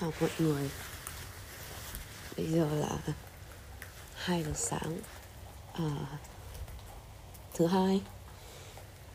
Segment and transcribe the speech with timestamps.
[0.00, 0.70] Chào mọi người.
[2.36, 3.14] Bây giờ là
[4.14, 5.00] 2 giờ sáng
[5.72, 6.18] à,
[7.54, 8.02] Thứ hai.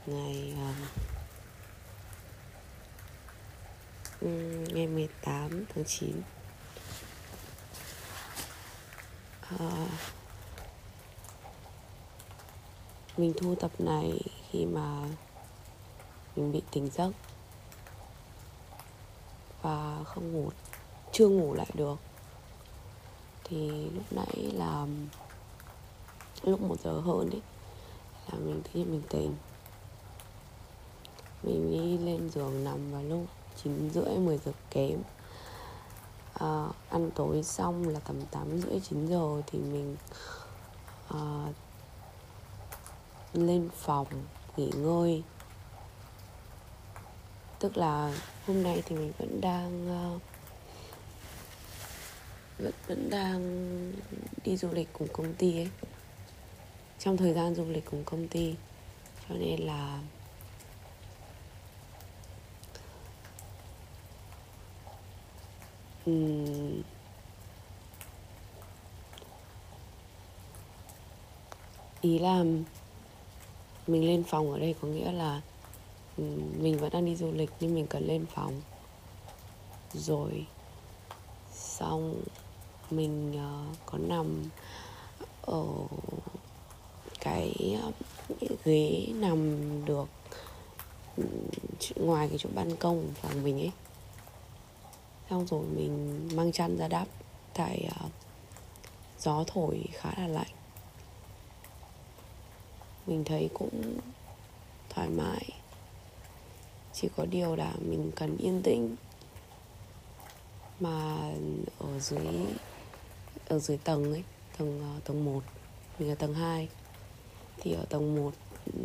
[0.05, 0.74] Ngày à,
[4.74, 6.22] Ngày 18 tháng 9
[9.41, 9.87] à, ờ,
[13.18, 14.19] Mình thu tập này
[14.50, 15.01] khi mà
[16.36, 17.12] Mình bị tỉnh giấc
[19.62, 20.52] Và không ngủ
[21.17, 21.95] chưa ngủ lại được.
[23.44, 24.85] Thì lúc nãy là
[26.43, 27.41] lúc một giờ hơn đấy
[28.27, 29.35] là mình thấy mình tỉnh.
[31.43, 33.26] Mình đi lên giường nằm vào lúc
[33.63, 34.99] chín rưỡi 10 giờ kém.
[36.34, 39.95] À, ăn tối xong là tầm tám rưỡi chín giờ thì mình
[41.09, 41.48] à,
[43.34, 44.07] lên phòng
[44.57, 45.23] nghỉ ngơi.
[47.59, 48.13] Tức là
[48.48, 50.21] hôm nay thì mình vẫn đang uh,
[52.58, 53.91] vẫn vẫn đang
[54.44, 55.70] đi du lịch cùng công ty ấy.
[56.99, 58.55] Trong thời gian du lịch cùng công ty
[59.30, 60.02] cho nên là
[66.09, 66.81] uhm,
[72.02, 72.44] ý là
[73.88, 75.42] mình lên phòng ở đây có nghĩa là
[76.58, 78.61] mình vẫn đang đi du lịch nhưng mình cần lên phòng.
[79.94, 80.45] Rồi
[81.53, 82.23] xong
[82.89, 84.43] mình uh, có nằm
[85.41, 85.66] ở
[87.19, 87.91] cái ờ,
[88.66, 90.07] ghế nằm được
[91.95, 93.71] ngoài cái chỗ ban công của phòng mình ấy.
[95.30, 97.08] Xong rồi mình mang chăn ra đắp
[97.53, 98.11] tại uh,
[99.19, 100.52] gió thổi khá là lạnh.
[103.08, 103.99] Mình thấy cũng
[104.89, 105.49] thoải mái.
[106.93, 108.95] Chỉ có điều là mình cần yên tĩnh.
[110.80, 111.30] Mà
[111.80, 112.27] ở dưới
[113.47, 114.23] ở dưới tầng ấy
[114.58, 115.43] tầng ờ, tầng 1
[115.99, 116.67] mình ở tầng 2
[117.58, 118.31] thì ở tầng 1
[118.65, 118.80] ừ,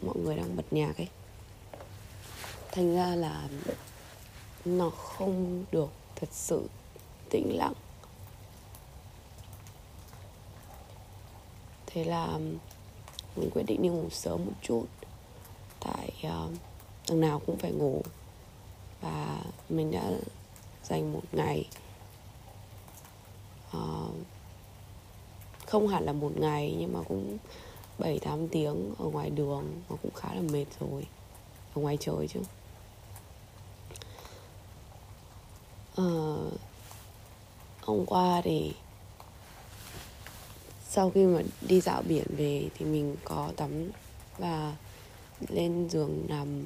[0.00, 1.08] mọi người đang bật nhạc ấy.
[2.72, 3.48] Thành ra là
[4.64, 6.68] nó không được thật sự
[7.30, 7.72] tĩnh lặng.
[11.86, 12.56] Thế là ừ,
[13.36, 14.86] mình quyết định đi ngủ sớm một chút.
[15.80, 16.52] Tại uh,
[17.08, 18.02] đằng nào cũng phải ngủ.
[19.00, 20.10] Và mình đã
[20.84, 21.64] dành một ngày
[25.66, 27.38] không hẳn là một ngày nhưng mà cũng
[27.98, 31.06] 7 8 tiếng ở ngoài đường nó cũng khá là mệt rồi.
[31.74, 32.40] Ở ngoài trời chứ.
[35.96, 36.04] À,
[37.82, 38.72] hôm qua thì
[40.88, 43.90] sau khi mà đi dạo biển về thì mình có tắm
[44.38, 44.76] và
[45.48, 46.64] lên giường nằm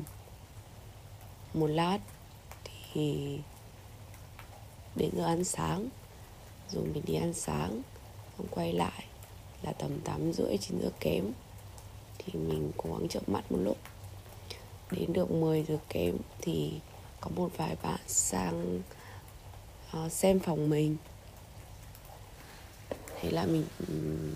[1.54, 1.98] một lát.
[2.92, 3.38] Thì
[4.96, 5.88] đến giờ ăn sáng
[6.70, 7.82] rồi mình đi ăn sáng
[8.40, 9.04] xong quay lại
[9.62, 11.24] là tầm 8 rưỡi 9 giờ kém.
[12.18, 13.78] Thì mình cố gắng chợp mắt một lúc.
[14.90, 16.72] Đến được 10 giờ kém thì
[17.20, 18.80] có một vài bạn sang
[19.96, 20.96] uh, xem phòng mình.
[23.20, 24.32] Thế là mình um,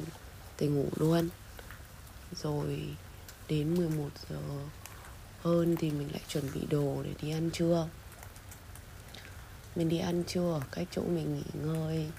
[0.57, 1.29] tỉnh ngủ luôn.
[2.33, 2.81] Rồi
[3.49, 4.41] đến 11 giờ
[5.41, 7.89] hơn thì mình lại chuẩn bị đồ để đi ăn trưa.
[9.77, 12.11] Mình đi ăn trưa ở cách chỗ mình nghỉ ngơi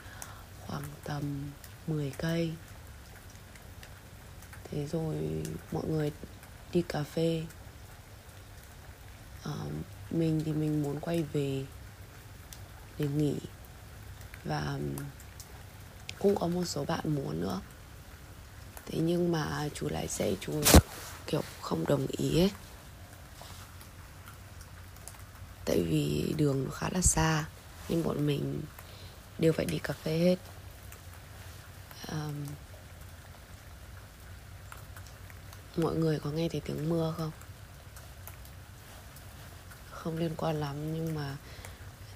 [0.67, 1.52] khoảng tầm
[1.88, 2.53] 10 cây.
[4.63, 6.12] Thế rồi mọi người
[6.72, 7.44] đi cà phê.
[9.44, 9.51] À,
[10.12, 11.66] mình thì mình muốn quay về
[12.97, 13.35] để nghỉ.
[14.44, 14.79] Và
[16.19, 17.62] cũng có một số bạn muốn nữa.
[18.85, 20.62] Thế nhưng mà chú lái xe chú
[21.28, 22.52] kiểu không đồng ý ấy.
[25.66, 27.46] Tại vì đường khá là xa
[27.90, 28.62] nên bọn mình
[29.40, 30.55] đều phải đi cà phê hết
[32.12, 32.46] um,
[35.78, 37.32] mọi người có nghe thấy tiếng mưa không?
[39.91, 41.38] Không liên quan lắm nhưng mà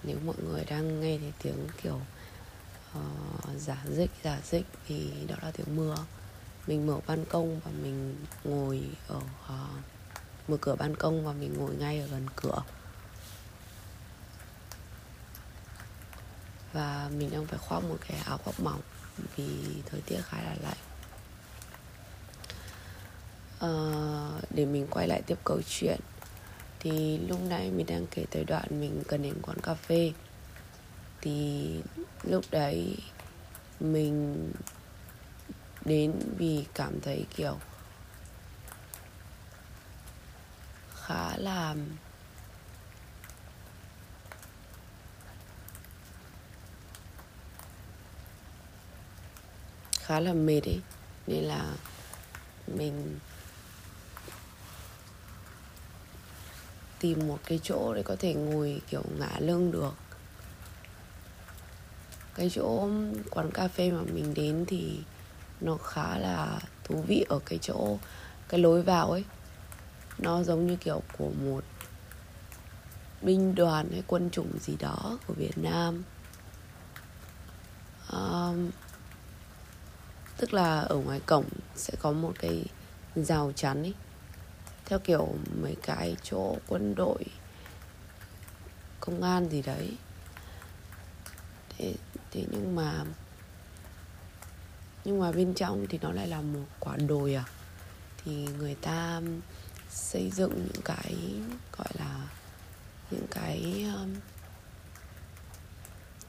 [0.04, 2.02] nếu mọi người đang nghe thấy tiếng kiểu
[2.98, 5.96] uh, giả dích giả dích thì đó là tiếng mưa.
[6.68, 9.84] Mình mở ban công và mình ngồi ở uh,
[10.48, 12.63] mở cửa ban công và mình ngồi ngay ở gần cửa.
[16.74, 18.81] Và mình đang phải khoác một cái áo khoác mỏng
[19.36, 20.77] vì thời tiết khá là lạnh.
[23.60, 23.74] À,
[24.50, 26.00] để mình quay lại tiếp câu chuyện
[26.80, 30.12] thì lúc nãy mình đang kể tới đoạn mình cần đến quán cà phê.
[31.21, 31.68] Thì
[32.24, 32.98] lúc đấy
[33.80, 34.51] mình
[35.86, 37.57] đến vì cảm thấy kiểu
[40.95, 41.75] khá là
[50.10, 50.82] khá là mệt ấy
[51.28, 51.74] nên là
[52.68, 53.20] mình
[57.00, 59.94] tìm một cái chỗ để có thể ngồi kiểu ngả lưng được.
[62.36, 62.90] Cái chỗ
[63.30, 65.00] quán cà phê mà mình đến thì
[65.62, 67.98] nó khá là thú vị ở cái chỗ
[68.48, 69.24] cái lối vào ấy.
[70.18, 71.64] Nó giống như kiểu của một
[73.22, 76.04] binh đoàn hay quân chủng gì đó của Việt Nam.
[78.12, 78.70] Um,
[80.39, 81.45] tức là ở ngoài cổng
[81.75, 82.65] sẽ có một cái
[83.15, 83.94] rào chắn ấy.
[84.86, 85.27] Theo kiểu
[85.62, 87.24] mấy cái chỗ quân đội
[89.00, 89.91] công an gì đấy.
[91.69, 91.94] Thế,
[92.31, 93.06] thế nhưng mà
[95.06, 97.44] nhưng mà bên trong thì nó lại là một quả đồi à?
[98.25, 99.21] Thì người ta
[99.89, 101.15] xây dựng những cái
[101.77, 102.27] gọi là
[103.12, 104.15] những cái um,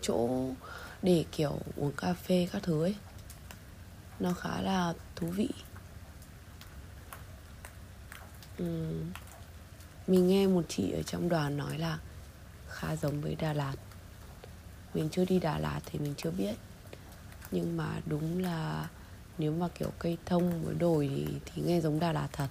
[0.00, 0.28] chỗ
[1.02, 2.94] để kiểu uống cà phê các thứ ấy
[4.20, 5.48] nó khá là thú vị.
[8.62, 9.12] Uhm,
[10.06, 11.98] mình nghe một chị ở trong đoàn nói là
[12.68, 13.74] khá giống với Đà Lạt.
[14.94, 16.54] Mình chưa đi Đà Lạt thì mình chưa biết.
[17.50, 18.88] Nhưng mà đúng là
[19.38, 22.48] nếu mà kiểu cây thông với đồi thì, thì nghe giống Đà Lạt thật.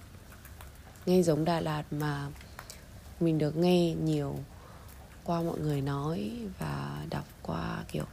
[1.06, 2.28] Nghe giống Đà Lạt mà
[3.20, 4.38] mình được nghe nhiều
[5.24, 8.04] qua mọi người nói và đọc qua kiểu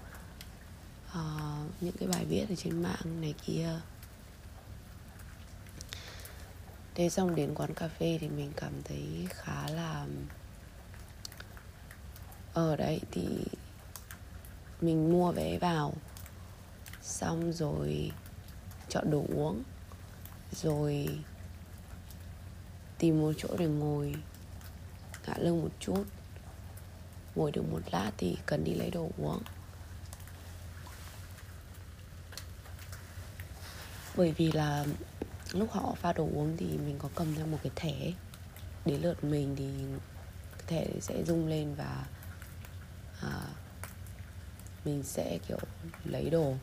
[1.11, 3.69] uh, những cái bài viết ở trên mạng này kia.
[6.95, 10.07] Thế xong đến quán cà phê thì mình cảm thấy khá là
[12.53, 13.27] ở đấy thì
[14.81, 15.93] mình mua vé vào.
[17.01, 18.11] Xong rồi
[18.89, 19.63] chọn đồ uống
[20.51, 21.19] rồi
[22.97, 24.15] tìm một chỗ để ngồi
[25.27, 26.03] ngã lưng một chút
[27.35, 29.41] ngồi được một lát thì cần đi lấy đồ uống.
[34.17, 34.85] Bởi vì là
[35.53, 38.11] lúc họ pha đồ uống thì mình có cầm theo một cái thẻ.
[38.85, 39.69] Đến lượt mình thì
[40.57, 42.05] cái thẻ sẽ rung lên và
[43.21, 43.41] à,
[44.85, 45.59] mình sẽ kiểu
[46.05, 46.53] lấy đồ.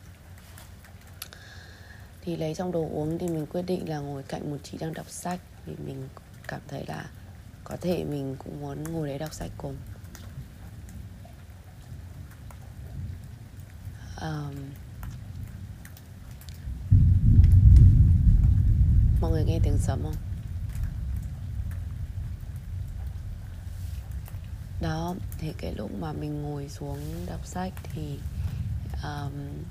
[2.21, 4.93] Thì lấy xong đồ uống thì mình quyết định là ngồi cạnh một chị đang
[4.93, 6.09] đọc sách vì mình
[6.47, 7.09] cảm thấy là
[7.63, 9.75] có thể mình cũng muốn ngồi đấy đọc sách cùng.
[14.21, 14.55] Um,
[19.21, 20.15] mọi người nghe tiếng sấm không?
[24.81, 28.19] Đó thì cái lúc mà mình ngồi xuống đọc sách thì
[29.03, 29.63] um,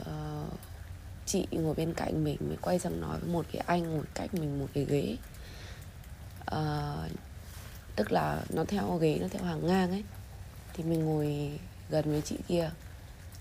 [0.00, 0.52] uh,
[1.26, 4.34] chị ngồi bên cạnh mình mới quay sang nói với một cái anh ngồi cách
[4.34, 5.16] mình một cái ghế.
[6.56, 7.10] Uh,
[7.96, 10.04] tức là nó theo ghế nó theo hàng ngang ấy.
[10.74, 11.58] Thì mình ngồi
[11.90, 12.70] gần với chị kia.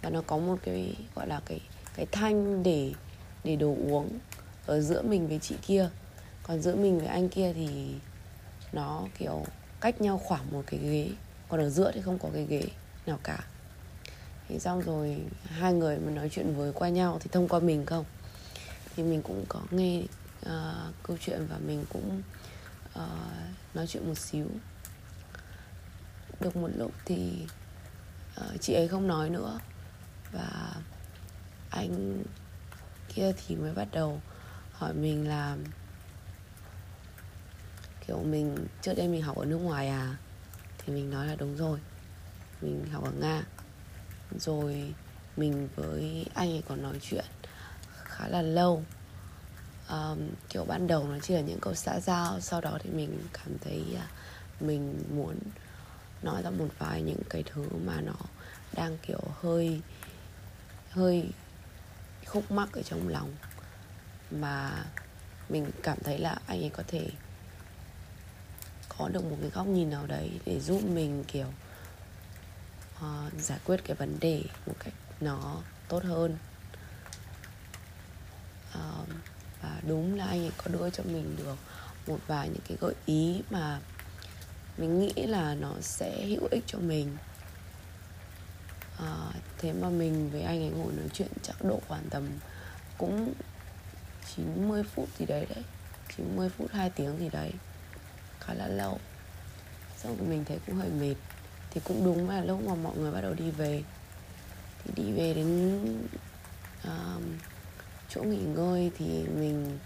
[0.01, 1.59] Và nó có một cái gọi là cái
[1.95, 2.93] cái thanh để
[3.43, 4.19] để đồ uống
[4.65, 5.89] ở giữa mình với chị kia.
[6.43, 7.95] Còn giữa mình với anh kia thì
[8.73, 9.45] nó kiểu
[9.81, 11.09] cách nhau khoảng một cái ghế.
[11.49, 12.63] Còn ở giữa thì không có cái ghế
[13.05, 13.43] nào cả.
[14.47, 17.85] Thì xong rồi hai người mà nói chuyện với qua nhau thì thông qua mình
[17.85, 18.05] không?
[18.95, 20.01] Thì mình cũng có nghe
[20.45, 20.51] uh,
[21.03, 22.21] câu chuyện và mình cũng
[22.99, 23.01] uh,
[23.73, 24.47] nói chuyện một xíu.
[26.39, 27.45] Được một lúc thì
[28.35, 29.59] Ờ, chị ấy không nói nữa.
[30.31, 30.73] Và
[31.69, 32.23] anh
[33.13, 34.21] kia thì mới bắt đầu
[34.71, 35.57] hỏi mình là
[38.07, 40.17] kiểu mình trước đây mình học ở nước ngoài à?
[40.77, 41.79] Thì mình nói là đúng rồi
[42.61, 43.43] mình học ở nga.
[44.39, 44.93] Rồi
[45.37, 47.25] mình với anh ấy còn nói chuyện
[48.03, 48.83] khá là lâu.
[49.89, 53.19] Um, kiểu ban đầu nó chỉ là những câu xã giao sau đó thì mình
[53.33, 55.35] cảm thấy uh, mình muốn
[56.25, 58.15] nói ra một vài những cái thứ mà nó
[58.73, 59.81] đang kiểu hơi
[60.89, 61.29] hơi
[62.25, 63.35] khúc mắc ở trong lòng.
[64.31, 64.85] Mà
[65.49, 67.09] mình cảm thấy là anh ấy có thể
[68.97, 71.47] có được một cái góc nhìn nào đấy để giúp mình kiểu
[72.97, 76.37] uh, giải quyết cái vấn đề một cách nó tốt hơn.
[78.77, 79.07] Uh,
[79.61, 81.55] và đúng là anh ấy có đưa cho mình được
[82.07, 83.79] một vài những cái gợi ý mà
[84.77, 87.17] mình nghĩ là nó sẽ hữu ích cho mình.
[88.97, 92.27] À, thế mà mình với anh ấy ngồi nói chuyện chắc độ khoảng tầm
[92.97, 93.33] cũng
[94.35, 95.63] 90 phút gì đấy đấy.
[96.17, 97.51] 90 phút 2 tiếng gì đấy.
[98.39, 98.99] Khá là lâu.
[99.97, 101.15] Xong rồi mình thấy cũng hơi mệt.
[101.71, 103.83] Thì cũng đúng là lúc mà mọi người bắt đầu đi về.
[104.83, 105.79] Thì đi về đến
[106.87, 107.23] uh,
[108.09, 109.79] chỗ nghỉ ngơi thì mình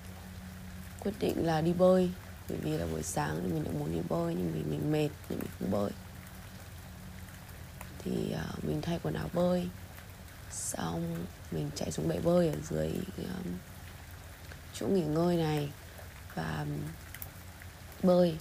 [1.00, 2.12] quyết định là đi bơi
[2.50, 5.10] bởi vì là buổi sáng thì mình đã muốn đi bơi nhưng vì mình mệt
[5.30, 5.92] nên mình không bơi.
[8.04, 9.68] Thì uh, mình thay quần áo bơi
[10.52, 13.58] xong mình chạy xuống bể bơi ở dưới um,
[14.74, 15.70] chỗ nghỉ ngơi này
[16.36, 16.66] và
[18.04, 18.38] bơi.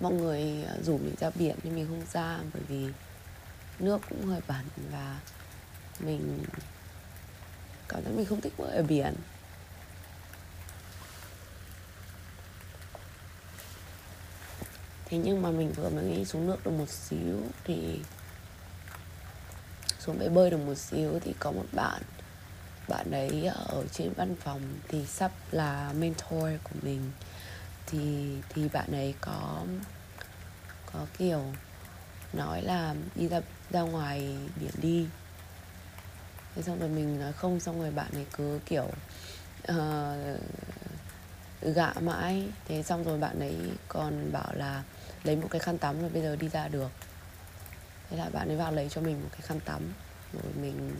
[0.00, 2.86] Mọi người à, rủ mình ra biển nhưng mình không ra bởi vì
[3.78, 5.20] nước cũng hơi bẩn và
[6.00, 6.44] mình
[7.88, 9.14] cảm thấy mình không thích bơi ở biển.
[15.10, 18.00] Thế nhưng mà mình vừa mới nghĩ xuống nước được một xíu thì
[19.98, 22.02] xuống bể bơi được một xíu thì có một bạn
[22.90, 27.10] bạn ấy ở trên văn phòng thì sắp là mentor của mình.
[27.86, 29.64] Thì thì bạn ấy có
[30.92, 31.44] có kiểu
[32.32, 33.40] nói là đi ra
[33.70, 35.06] ra ngoài biển đi.
[36.54, 38.86] Thế xong rồi mình nói không xong rồi bạn ấy cứ kiểu
[39.72, 40.40] uh,
[41.62, 42.48] gạ mãi.
[42.68, 43.56] Thế xong rồi bạn ấy
[43.88, 44.82] còn bảo là
[45.24, 46.90] lấy một cái khăn tắm rồi bây giờ đi ra được
[48.10, 49.92] thế là bạn ấy vào lấy cho mình một cái khăn tắm.
[50.32, 50.96] Rồi mình,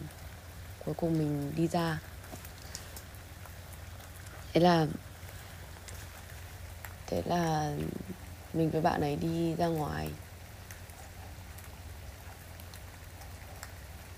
[0.85, 1.99] cuối cùng mình đi ra.
[4.53, 4.87] Thế là
[7.07, 7.73] thế là
[8.53, 10.11] mình với bạn ấy đi ra ngoài.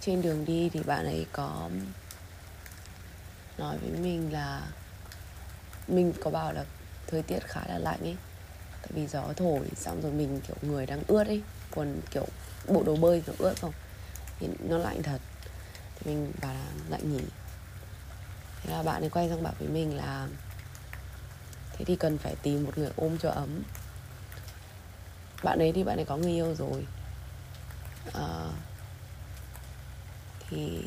[0.01, 1.71] Trên đường đi thì bạn ấy có
[3.59, 4.63] nói với mình là,
[5.89, 6.65] mình có bảo là
[7.07, 8.17] thời tiết khá là lạnh ấy
[8.83, 11.43] tại vì gió thổi xong rồi mình kiểu người đang ướt ấy
[11.75, 12.27] quần kiểu
[12.69, 13.73] bộ đồ bơi kiểu ướt không?
[14.39, 15.19] Thì nó lạnh thật.
[15.95, 17.23] Thì mình bảo là lạnh nhỉ?
[18.63, 20.29] Thế là bạn ấy quay sang bảo với mình là
[21.73, 23.63] thế thì cần phải tìm một người ôm cho ấm.
[25.43, 26.87] Bạn ấy thì bạn ấy có người yêu rồi.
[28.15, 28.49] À,
[30.49, 30.85] thì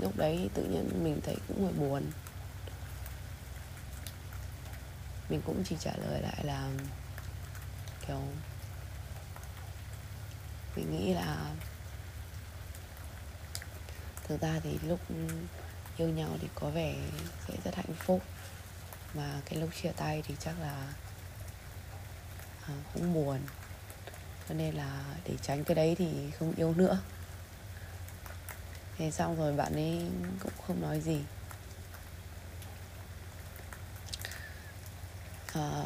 [0.00, 2.02] lúc đấy tự nhiên mình thấy cũng hơi buồn.
[5.28, 6.68] Mình cũng chỉ trả lời lại là
[8.06, 8.22] kiểu
[10.76, 11.54] mình nghĩ là
[14.24, 15.00] thực ra thì lúc
[15.96, 16.94] yêu nhau thì có vẻ
[17.48, 18.22] sẽ rất hạnh phúc
[19.14, 20.94] mà cái lúc chia tay thì chắc là
[22.66, 23.38] à, cũng buồn.
[24.48, 26.98] Cho nên là để tránh cái đấy thì không yêu nữa.
[28.96, 31.20] Thế xong rồi bạn ấy cũng không nói gì.
[35.54, 35.82] À,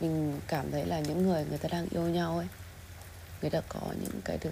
[0.00, 2.46] mình cảm thấy là những người người ta đang yêu nhau ấy
[3.42, 4.50] người ta có những cái thứ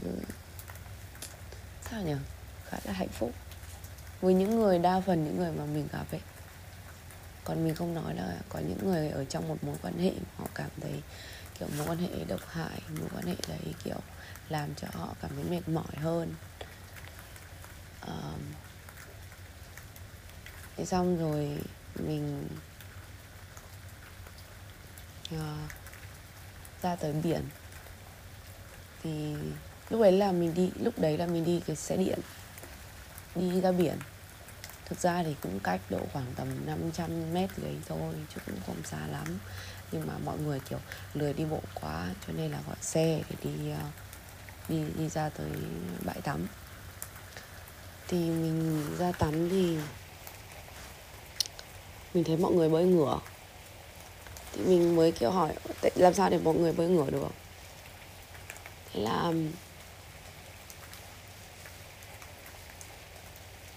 [1.90, 2.14] sao nhỉ?
[2.64, 3.32] Khá là hạnh phúc.
[4.20, 6.20] Với những người đa phần những người mà mình gặp ấy.
[7.44, 10.46] Còn mình không nói là có những người ở trong một mối quan hệ họ
[10.54, 11.02] cảm thấy
[11.58, 13.98] kiểu mối quan hệ độc hại mối quan hệ đấy kiểu
[14.48, 16.34] làm cho họ cảm thấy mệt mỏi hơn.
[18.06, 18.40] Um,
[20.76, 21.58] thế xong rồi
[21.94, 22.48] mình
[25.36, 25.70] uh,
[26.82, 27.42] ra tới biển.
[29.02, 29.34] Thì
[29.90, 32.18] lúc ấy là mình đi lúc đấy là mình đi cái xe điện
[33.34, 33.98] đi ra biển.
[34.84, 38.60] Thực ra thì cũng cách độ khoảng tầm 500 mét gì đấy thôi chứ cũng
[38.66, 39.26] không xa lắm.
[39.92, 40.78] Nhưng mà mọi người kiểu
[41.14, 43.84] lười đi bộ quá cho nên là gọi xe để đi ờ,
[44.68, 45.50] đi đi ra tới
[46.04, 46.46] bãi tắm.
[48.08, 49.76] Thì mình ra tắm thì
[52.14, 53.18] mình thấy mọi người bơi ngửa
[54.52, 55.52] thì mình mới kiểu hỏi
[55.94, 57.28] làm sao để mọi người bơi ngửa được?
[58.92, 59.32] Thế là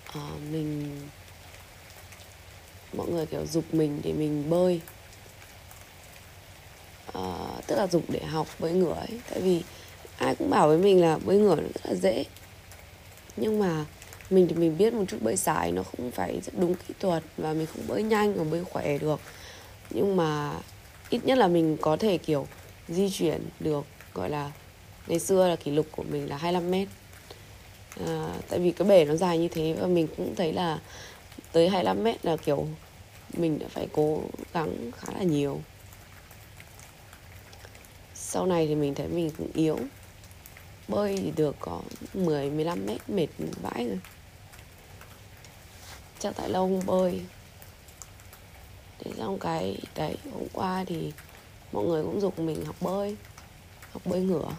[0.09, 1.01] uh, mình
[2.93, 4.81] mọi người kiểu dục mình để mình bơi.
[7.17, 9.19] Uh, tức là dục để học bơi ngửa ấy.
[9.29, 9.63] Tại vì
[10.17, 12.25] ai cũng bảo với mình là bơi ngửa nó rất là dễ.
[13.35, 13.85] Nhưng mà
[14.29, 17.23] mình thì mình biết một chút bơi sải nó không phải rất đúng kỹ thuật
[17.37, 19.19] và mình không bơi nhanh và bơi khỏe được
[19.89, 20.53] nhưng mà
[21.09, 22.47] ít nhất là mình có thể kiểu
[22.87, 24.51] di chuyển được gọi là
[25.07, 26.87] ngày xưa là kỷ lục của mình là 25 mét.
[28.07, 30.79] À, tại vì cái bể nó dài như thế và mình cũng thấy là
[31.51, 32.67] tới 25 mét là kiểu
[33.33, 34.21] mình đã phải cố
[34.53, 35.61] gắng khá là nhiều.
[38.15, 39.79] Sau này thì mình thấy mình cũng yếu
[40.87, 41.81] bơi thì được có
[42.13, 43.27] 10 15 mét mệt
[43.61, 43.99] vãi rồi.
[46.19, 47.21] Chắc tại lâu không bơi
[48.99, 51.11] thế xong cái đấy hôm qua thì
[51.71, 53.15] mọi người cũng dục mình học bơi
[53.91, 54.55] học bơi ngửa.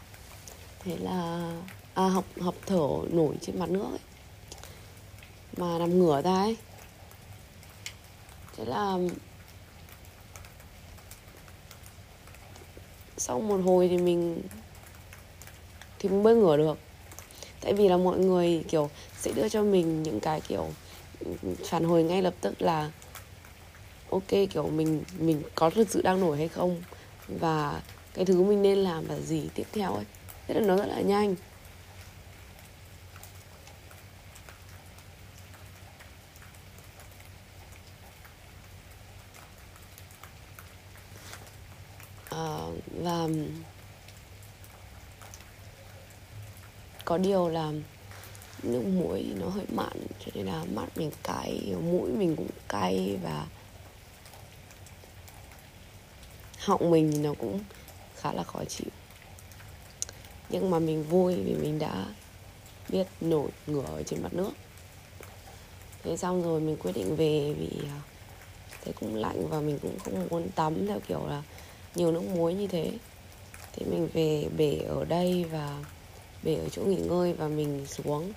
[0.81, 1.53] Thế là
[1.95, 4.01] à, học học thở nổi trên mặt nước ấy
[5.57, 6.57] mà nằm ngửa ra ấy.
[8.57, 8.99] Thế là
[13.17, 14.43] sau một hồi thì mình
[15.99, 16.79] thì mình bơi ngửa được.
[17.61, 20.69] Tại vì là mọi người kiểu sẽ đưa cho mình những cái kiểu
[21.21, 21.31] ừ,
[21.65, 22.91] phản hồi ngay lập tức là
[24.17, 26.83] ok kiểu mình mình có thực sự đang nổi hay không?
[27.29, 27.83] Và
[28.15, 30.05] cái thứ mình nên làm là gì tiếp theo ấy?
[30.47, 31.35] Thế là nó rất là nhanh.
[42.31, 42.67] À,
[43.03, 43.29] và
[47.05, 47.73] có điều là
[48.63, 52.49] nước muối thì nó hơi mặn cho nên là mắt mình cay mũi mình cũng
[52.69, 53.47] cay và
[56.67, 57.61] họng mình thì nó cũng
[58.17, 58.89] khá là khó chịu.
[60.49, 62.07] Nhưng mà mình vui vì mình đã
[62.89, 64.51] biết nổi ngửa ở trên mặt nước.
[66.03, 68.01] Thế xong rồi mình quyết định về vì à,
[68.71, 71.43] thấy thế cũng lạnh và mình cũng không muốn tắm theo kiểu là
[71.95, 72.93] nhiều nước muối như thế.
[73.73, 75.85] Thế mình về bể ở đây và
[76.43, 78.33] bể ở chỗ nghỉ ngơi và mình xuống.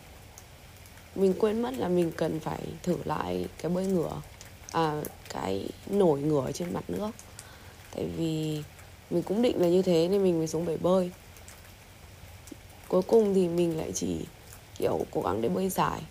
[1.15, 4.21] Mình quên mất là mình cần phải thử lại cái bơi ngửa
[4.71, 7.11] à cái nổi ngửa trên mặt nước
[7.95, 8.63] tại vì
[9.09, 11.11] mình cũng định là như thế nên mình mới xuống bể bơi.
[12.87, 14.25] Cuối cùng thì mình lại chỉ
[14.77, 16.01] kiểu cố gắng để bơi dài.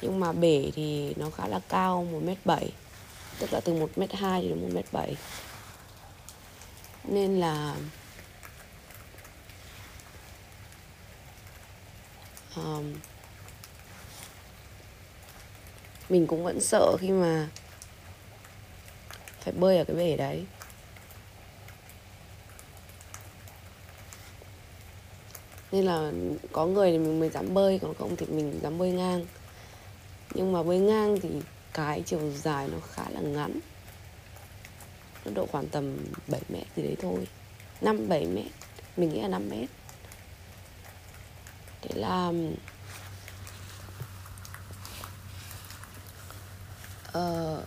[0.00, 2.72] Nhưng mà bể thì nó khá là cao một mét bảy
[3.38, 5.16] tức là từ một mét hai đến một mét bảy.
[7.04, 7.76] Nên là
[12.56, 12.94] um,
[16.08, 17.48] mình cũng vẫn sợ khi mà
[19.40, 20.44] phải bơi ở cái bể đấy.
[25.72, 26.12] Nên là
[26.52, 29.26] có người thì mình mới dám bơi còn không thì mình dám bơi ngang.
[30.34, 31.28] Nhưng mà bơi ngang thì
[31.72, 33.60] cái chiều dài nó khá là ngắn.
[35.24, 35.96] Nó độ khoảng tầm
[36.28, 37.26] 7 mét gì đấy thôi.
[37.80, 38.52] 5 7 mét.
[38.96, 39.68] Mình nghĩ là 5 mét.
[41.82, 42.32] Thế là
[47.18, 47.62] uh,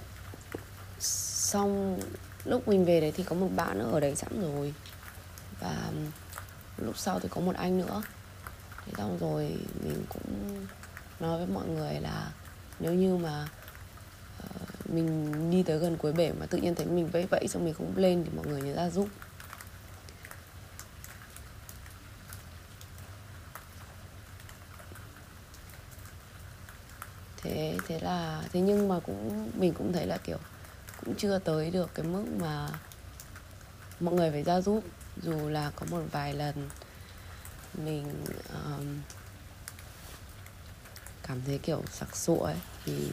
[1.00, 2.00] xong
[2.46, 4.74] lúc mình về đấy thì có một bạn nữa ở đấy sẵn rồi.
[5.60, 5.92] Và
[6.86, 8.02] lúc sau thì có một anh nữa.
[8.86, 10.66] Thế xong rồi mình cũng
[11.20, 12.32] nói với mọi người là
[12.80, 13.48] nếu như mà
[14.44, 17.66] uh, mình đi tới gần cuối bể mà tự nhiên thấy mình vẫy vẫy xong
[17.66, 19.08] mình không lên thì mọi người nhớ ra giúp.
[27.42, 30.38] Thế thế là thế nhưng mà cũng mình cũng thấy là kiểu
[31.06, 32.70] cũng chưa tới được cái mức mà
[34.00, 34.84] mọi người phải ra giúp
[35.22, 36.70] dù là có một vài lần
[37.74, 38.86] mình um,
[41.24, 42.56] cảm thấy kiểu sặc sụa ấy
[42.86, 43.12] thì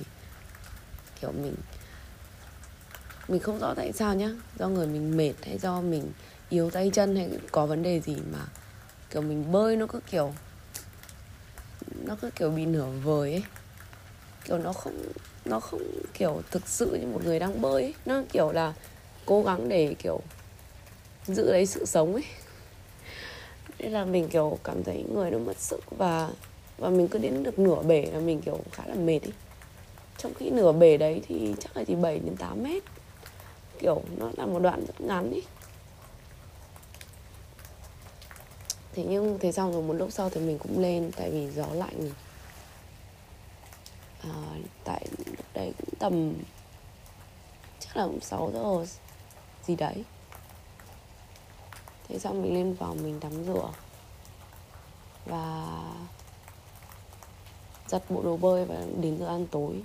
[1.21, 1.55] kiểu mình
[3.29, 6.13] mình không rõ tại sao nhá do người mình mệt hay do mình
[6.49, 8.47] yếu tay chân hay có vấn đề gì mà
[9.11, 10.35] kiểu mình bơi nó cứ kiểu
[12.05, 13.45] nó cứ kiểu bị nửa vời ấy
[14.45, 15.03] kiểu nó không
[15.45, 15.83] nó không
[16.15, 17.95] kiểu thực sự như một người đang bơi ấy.
[18.07, 18.75] nó kiểu là
[19.27, 20.21] cố gắng để kiểu
[21.27, 22.25] giữ lấy sự sống ấy.
[23.79, 26.31] Nên là mình kiểu cảm thấy người nó mất sức và
[26.79, 29.33] và mình cứ đến được nửa bể là mình kiểu khá là mệt ấy.
[30.19, 32.83] Trong khi nửa bể đấy thì chắc là chỉ 7 đến 8 mét.
[33.79, 35.43] Kiểu nó là một đoạn rất ngắn ấy.
[38.93, 41.67] Thế nhưng thế xong rồi một lúc sau thì mình cũng lên tại vì gió
[41.73, 42.11] lạnh.
[44.23, 44.35] À,
[44.85, 46.35] tại lúc đấy cũng tầm
[47.81, 48.87] chắc là cũng 6 giờ
[49.67, 50.05] gì đấy
[52.09, 53.71] thế xong mình lên phòng mình tắm rửa.
[55.27, 55.67] Và
[57.89, 59.83] giặt bộ đồ bơi và đến giờ ăn tối.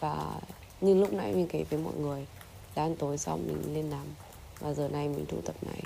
[0.00, 0.40] Và
[0.80, 2.26] như lúc nãy mình kể với mọi người
[2.74, 4.06] đã ăn tối xong mình lên nằm.
[4.58, 5.82] Và giờ này mình thu tập này.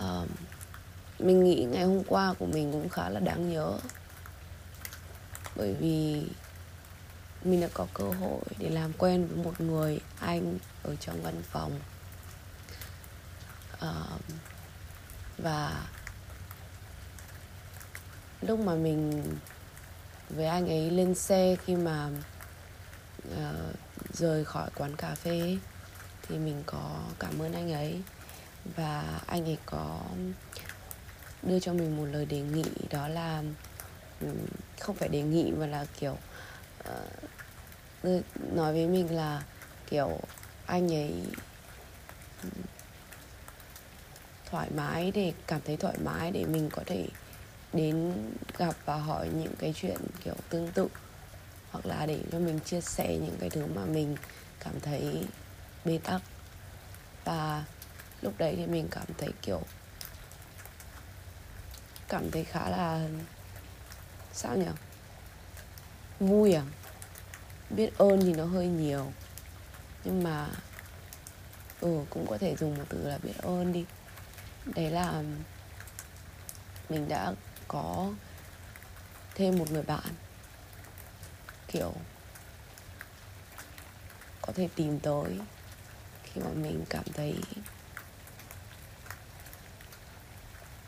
[0.00, 0.28] Um,
[1.18, 3.78] mình nghĩ ngày hôm qua của mình cũng khá là đáng nhớ.
[5.56, 6.22] Bởi vì
[7.44, 11.42] mình đã có cơ hội để làm quen với một người anh ở trong văn
[11.50, 11.80] phòng.
[13.74, 14.20] Uh,
[15.38, 15.86] và
[18.40, 19.24] lúc mà mình
[20.30, 22.10] với anh ấy lên xe khi mà
[23.28, 23.76] uh,
[24.12, 25.58] rời khỏi quán cà phê
[26.22, 28.02] thì mình có cảm ơn anh ấy.
[28.76, 30.00] Và anh ấy có
[31.42, 33.42] đưa cho mình một lời đề nghị đó là
[34.80, 36.18] không phải đề nghị mà là kiểu
[36.88, 39.42] uh, nói với mình là
[39.86, 40.20] kiểu
[40.66, 41.14] anh ấy
[44.50, 47.08] thoải mái để cảm thấy thoải mái để mình có thể
[47.72, 48.12] đến
[48.58, 50.88] gặp và hỏi những cái chuyện kiểu tương tự.
[51.70, 54.16] Hoặc là để cho mình chia sẻ những cái thứ mà mình
[54.60, 55.26] cảm thấy
[55.84, 56.22] bế tắc.
[57.24, 57.64] Và
[58.22, 59.60] lúc đấy thì mình cảm thấy kiểu
[62.08, 63.08] cảm thấy khá là
[64.32, 64.66] sao nhỉ?
[66.26, 66.62] Vui à?
[67.70, 69.12] Biết ơn thì nó hơi nhiều.
[70.04, 70.48] Nhưng mà
[71.80, 73.84] ừ cũng có thể dùng một từ là biết ơn đi.
[74.64, 75.22] Đấy là,
[76.88, 77.32] mình đã
[77.68, 78.12] có
[79.34, 80.14] thêm một người bạn.
[81.68, 81.92] Kiểu,
[84.42, 85.40] có thể tìm tới
[86.22, 87.34] khi mà mình cảm thấy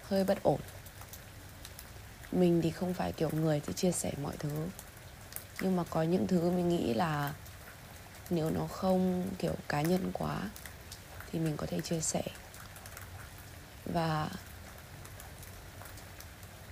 [0.02, 0.60] hơi bất ổn.
[2.32, 4.68] Mình thì không phải kiểu người sẽ chia sẻ mọi thứ
[5.60, 7.34] nhưng mà có những thứ mình nghĩ là
[8.30, 10.50] nếu nó không kiểu cá nhân quá
[11.32, 12.22] thì mình có thể chia sẻ.
[13.84, 14.28] Và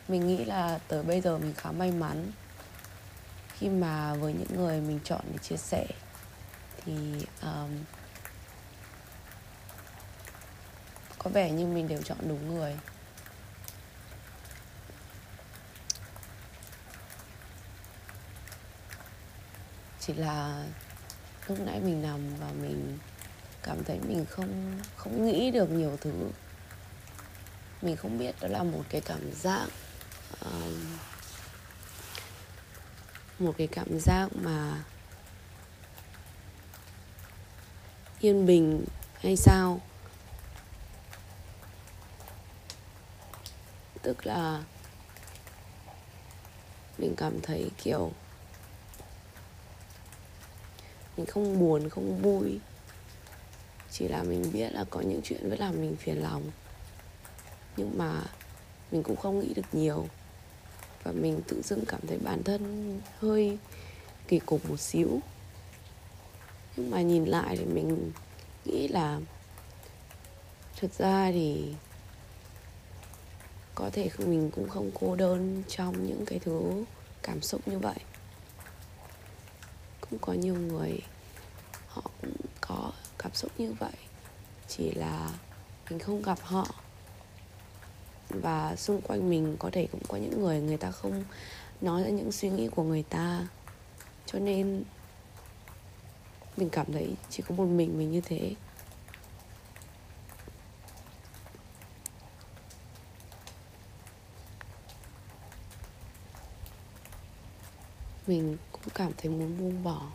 [0.09, 2.33] mình nghĩ là tới bây giờ mình khá may mắn.
[3.59, 5.87] Khi mà với những người mình chọn để chia sẻ
[6.85, 7.71] thì um,
[11.19, 12.79] có vẻ như mình đều chọn đúng người.
[20.07, 20.65] Chỉ là
[21.49, 22.99] lúc nãy mình nằm và mình
[23.63, 26.31] cảm thấy mình không không nghĩ được nhiều thứ.
[27.83, 29.67] Mình không biết đó là một cái cảm giác
[30.47, 30.75] uh,
[33.39, 34.85] một cái cảm giác mà
[38.21, 38.85] yên bình
[39.21, 39.81] hay sao?
[44.03, 44.63] Tức là
[46.99, 48.13] mình cảm thấy kiểu
[51.17, 52.59] mình không buồn, không vui.
[53.91, 56.43] Chỉ là mình biết là có những chuyện vẫn làm mình phiền lòng.
[57.77, 58.23] Nhưng mà
[58.91, 60.07] mình cũng không nghĩ được nhiều.
[61.03, 63.59] Và mình tự dưng cảm thấy bản thân hơi
[64.29, 65.21] kỳ cục một xíu.
[66.77, 68.13] Nhưng mà nhìn lại thì mình
[68.65, 69.21] nghĩ là
[70.77, 71.75] thực ra thì
[73.75, 76.85] có thể mình cũng không cô đơn trong những cái thứ
[77.23, 77.97] cảm xúc như vậy
[80.13, 80.99] cũng có nhiều người,
[81.87, 83.93] họ cũng có cảm xúc như vậy.
[84.69, 85.31] Chỉ là
[85.91, 86.67] mình không gặp họ.
[88.29, 91.25] Và xung quanh mình có thể cũng có những người người ta không
[91.81, 93.49] nói ra những suy nghĩ của người ta.
[94.27, 94.83] Cho nên
[96.57, 98.55] mình cảm thấy chỉ có một mình mình như thế.
[108.33, 110.11] Mình cũng cảm thấy muốn buông bỏ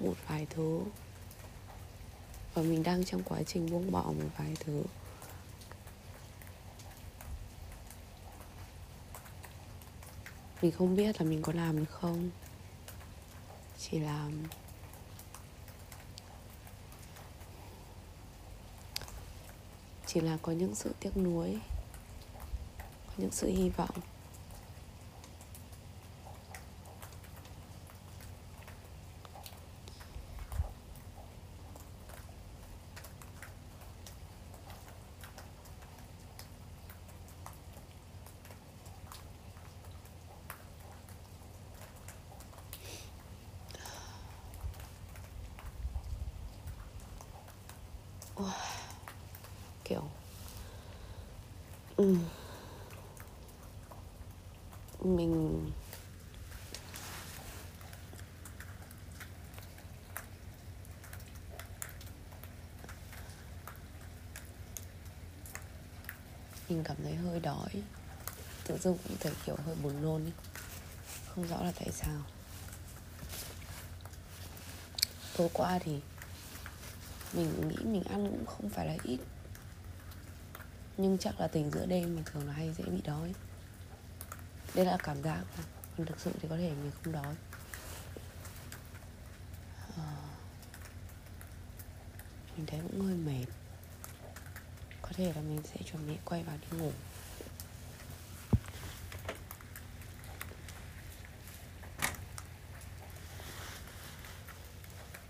[0.00, 0.80] một vài thứ.
[2.54, 4.82] Và mình đang trong quá trình buông bỏ một vài thứ.
[10.62, 12.30] Mình không biết là mình có làm được không.
[13.78, 14.30] Chỉ là
[20.06, 21.58] chỉ là có những sự tiếc nuối,
[22.78, 24.00] có những sự hy vọng
[49.88, 50.02] kiểu
[51.96, 52.16] ừ
[55.06, 55.70] mình
[66.68, 67.82] mình cảm thấy hơi đói.
[68.64, 70.32] Tự dưng cũng thấy kiểu hơi buồn nôn ý.
[71.26, 72.22] không rõ là tại sao.
[75.36, 76.00] Tối qua thì
[77.32, 79.18] mình nghĩ mình ăn cũng không phải là ít.
[80.96, 83.34] Nhưng chắc là tình giữa đêm mình thường là hay dễ bị đói
[84.76, 85.44] đây là cảm giác
[85.98, 87.34] còn thực sự thì có thể mình không đói.
[89.96, 90.16] À,
[92.56, 93.46] mình thấy cũng hơi mệt.
[95.02, 96.92] Có thể là mình sẽ chuẩn bị quay vào đi ngủ.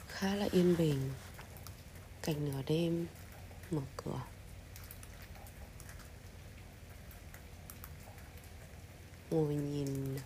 [0.08, 1.12] Khá là yên bình.
[2.22, 3.06] Cảnh nửa đêm
[3.70, 4.20] mở cửa.
[9.36, 10.16] Ngồi nhìn.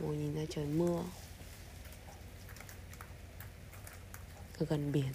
[0.00, 1.02] Ngồi nhìn ra trời mưa.
[4.58, 5.12] Ở gần biển.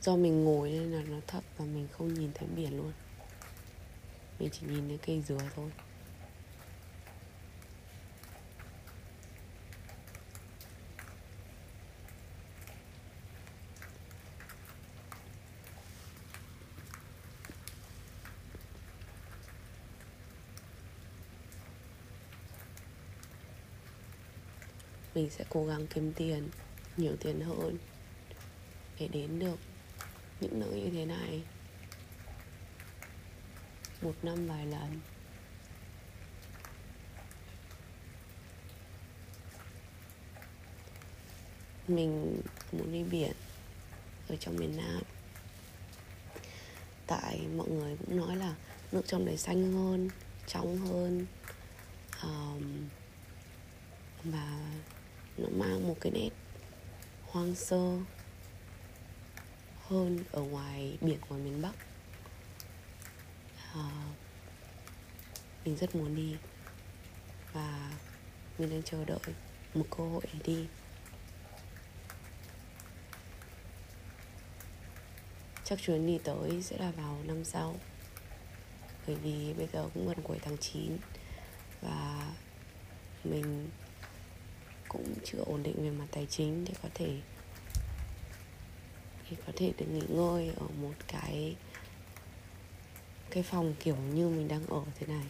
[0.00, 2.92] Do mình ngồi nên là nó thấp và mình không nhìn thấy biển luôn.
[4.38, 5.70] Mình chỉ nhìn thấy cây dừa thôi.
[25.20, 26.48] Mình sẽ cố gắng kiếm tiền
[26.96, 27.78] nhiều tiền hơn
[28.98, 29.58] để đến được
[30.40, 31.42] những nơi như thế này.
[34.02, 35.00] Một năm vài lần.
[41.88, 42.40] Mình
[42.72, 43.32] muốn đi biển
[44.28, 45.02] ở trong miền Nam.
[47.06, 48.54] Tại mọi người cũng nói là
[48.92, 50.10] nước trong đấy xanh hơn
[50.46, 51.26] trong hơn
[52.22, 52.88] um,
[54.24, 54.60] và
[55.40, 56.30] nó mang một cái nét
[57.26, 57.98] hoang sơ
[59.88, 61.72] hơn ở ngoài biển ngoài miền Bắc.
[63.74, 63.90] À,
[65.64, 66.36] mình rất muốn đi
[67.52, 67.90] và
[68.58, 69.34] mình đang chờ đợi
[69.74, 70.66] một cơ hội để đi.
[75.64, 77.76] Chắc chuyến đi tới sẽ là vào năm sau
[79.06, 80.96] bởi vì bây giờ cũng gần cuối tháng 9
[81.82, 82.28] và
[83.24, 83.68] mình
[84.92, 87.20] cũng chưa ổn định về mặt tài chính để có thể
[89.30, 91.56] để có thể được nghỉ ngơi ở một cái
[93.30, 95.24] cái phòng kiểu như mình đang ở thế này.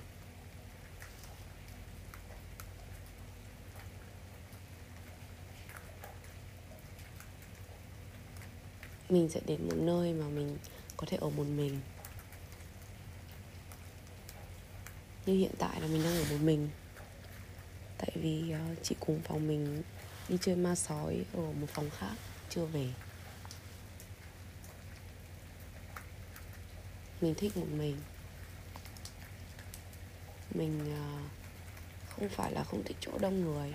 [9.09, 10.59] Mình sẽ đến một nơi mà mình
[10.97, 11.81] có thể ở một mình.
[15.27, 16.69] Như hiện tại là mình đang ở một mình
[18.01, 19.83] tại vì ờ, chị cùng phòng mình
[20.29, 22.15] đi chơi ma sói ở một phòng khác,
[22.49, 22.89] chưa về.
[27.21, 27.97] Mình thích một mình.
[30.55, 31.23] Mình ờ,
[32.17, 33.75] không phải là không thích chỗ đông người,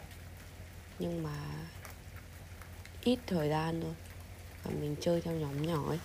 [1.00, 1.38] nhưng mà
[3.04, 3.94] ít thời gian thôi.
[4.64, 6.00] Và mình chơi theo nhóm nhỏ ấy.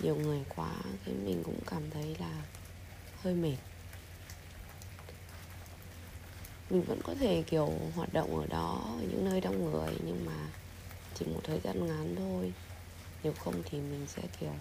[0.00, 0.72] Nhiều người quá
[1.04, 2.42] cái mình cũng cảm thấy là
[3.22, 3.56] hơi mệt
[6.70, 10.26] mình vẫn có thể, kiểu, hoạt động ở đó, ở những nơi đông người, nhưng
[10.26, 10.48] mà
[11.14, 12.52] chỉ một thời gian ngắn thôi.
[13.22, 14.54] Nếu không thì mình sẽ, kiểu,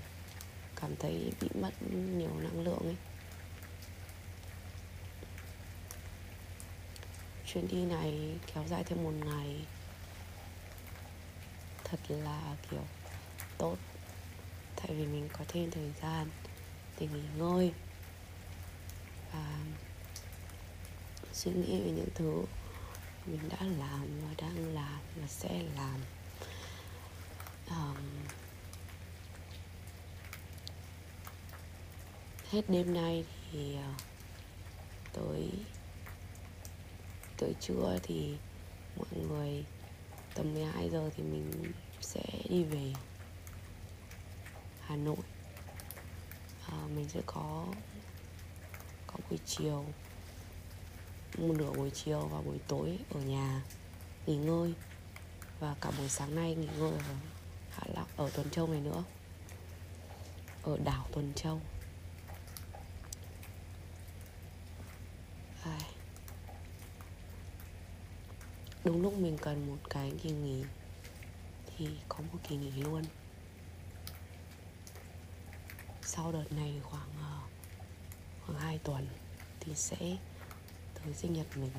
[0.75, 2.95] cảm thấy bị mất nhiều năng lượng ấy.
[7.45, 9.65] Chuyến đi này kéo dài thêm một ngày.
[11.83, 12.83] Thật là, kiểu,
[13.57, 13.77] tốt.
[14.75, 16.29] Tại vì mình có thêm thời gian
[16.99, 17.71] để nghỉ ngơi.
[19.33, 19.59] Và
[21.39, 22.43] suy nghĩ về những thứ
[23.25, 25.99] mình đã làm và đang làm và sẽ làm.
[27.69, 27.97] Um,
[32.49, 34.01] hết đêm nay thì uh,
[35.13, 35.49] tới
[37.37, 38.37] tới trưa thì
[38.97, 39.65] mọi người
[40.35, 41.71] tầm 12 giờ thì mình
[42.01, 42.93] sẽ đi về
[44.81, 45.23] Hà Nội.
[46.67, 47.65] À, mình sẽ có
[49.07, 49.85] có buổi chiều
[51.37, 53.61] một nửa buổi chiều và buổi tối ở nhà
[54.25, 54.73] nghỉ ngơi.
[55.59, 57.15] Và cả buổi sáng nay nghỉ ngơi ở
[57.69, 59.03] Hạ Long ở Tuần Châu này nữa.
[60.63, 61.61] Ở đảo Tuần Châu.
[65.63, 65.81] Ai.
[68.83, 70.63] đúng lúc mình cần một cái kỳ nghỉ
[71.77, 73.03] thì có một kỳ nghỉ luôn.
[76.01, 77.39] Sau đợt này khoảng ờ,
[78.45, 79.07] khoảng 2 tuần
[79.59, 80.17] thì sẽ
[81.05, 81.71] tới sinh nhật mình.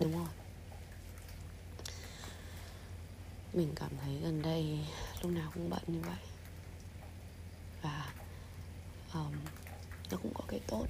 [0.00, 0.28] Đúng rồi.
[3.52, 4.78] Mình cảm thấy gần đây
[5.22, 6.18] lúc nào cũng bận như vậy.
[7.82, 8.12] Và
[9.14, 9.32] um,
[10.10, 10.86] nó cũng có cái tốt.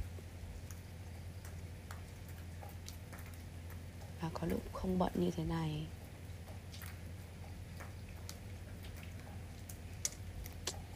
[4.21, 5.87] Và có lúc không bận như thế này.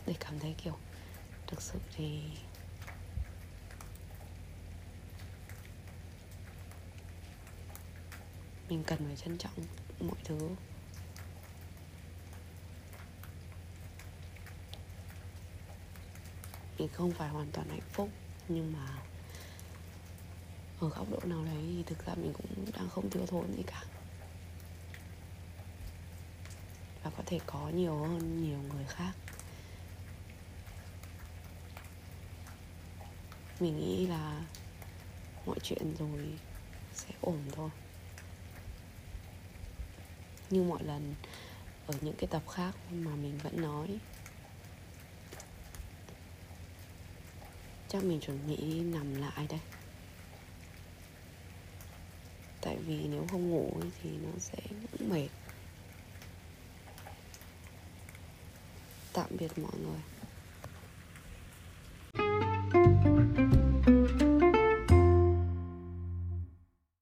[0.07, 0.79] Để cảm thấy kiểu
[1.47, 2.23] thực sự thì
[8.69, 9.53] mình cần phải trân trọng
[10.01, 10.51] mọi thứ.
[16.79, 18.09] Mình không phải hoàn toàn hạnh phúc,
[18.49, 18.87] nhưng mà
[20.81, 23.63] ở góc độ nào đấy thì thực ra mình cũng đang không thiếu thốn gì
[23.67, 23.83] cả.
[27.03, 29.13] Và có thể có nhiều hơn nhiều người khác.
[33.61, 34.43] Mình nghĩ là
[35.47, 36.39] mọi chuyện rồi
[36.95, 37.71] sẽ ổn thôi
[40.51, 41.15] như mọi lần
[41.87, 43.99] ở những cái tập khác mà mình vẫn nói.
[47.89, 49.61] Chắc mình chuẩn bị nằm lại đây.
[52.61, 54.59] Tại vì nếu không ngủ thì nó sẽ
[54.93, 55.29] cũng mệt.
[59.13, 60.01] Tạm biệt mọi người.